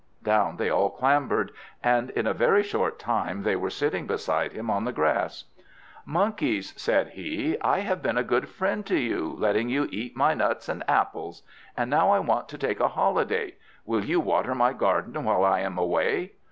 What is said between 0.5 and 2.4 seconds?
they all clambered, and in a